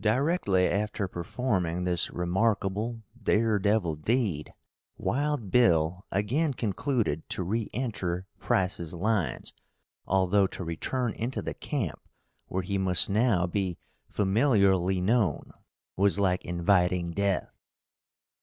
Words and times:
Directly 0.00 0.66
after 0.68 1.06
performing 1.06 1.84
this 1.84 2.08
remarkable 2.10 3.02
dare 3.22 3.58
devil 3.58 3.94
deed 3.94 4.54
"Wild 4.96 5.50
Bill" 5.50 6.06
again 6.10 6.54
concluded 6.54 7.28
to 7.28 7.42
re 7.42 7.68
enter 7.74 8.26
Price's 8.38 8.94
lines, 8.94 9.52
although 10.06 10.46
to 10.46 10.64
return 10.64 11.12
into 11.12 11.42
the 11.42 11.52
camp 11.52 12.00
where 12.46 12.62
he 12.62 12.78
must 12.78 13.10
now 13.10 13.46
be 13.46 13.76
familiarly 14.08 14.98
known, 14.98 15.52
was 15.94 16.18
like 16.18 16.42
inviting 16.46 17.10
death. 17.10 17.52